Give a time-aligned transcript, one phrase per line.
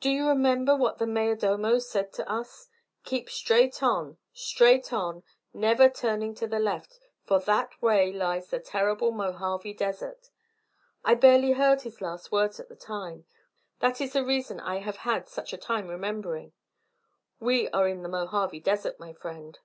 [0.00, 2.68] "Do you remember what that mayor domo said to us?
[3.04, 5.22] Keep straight on, straight on,
[5.54, 10.28] never turning to the left, for that way lies the terrible Mojave desert,
[11.04, 13.26] I barely heard his last words at the time;
[13.78, 16.50] that is the reason I have had such a time remembering.
[17.38, 19.56] We are in the Mojave desert, my friend."